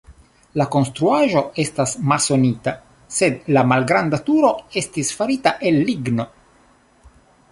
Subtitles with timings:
[0.59, 2.73] La konstruaĵo estas masonita,
[3.17, 4.51] sed la malgranda turo
[4.83, 6.27] estis farita el ligno.